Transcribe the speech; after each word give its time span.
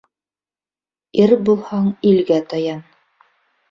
Ир 1.25 1.35
булһаң, 1.51 1.93
илгә 2.15 2.43
таян. 2.53 2.85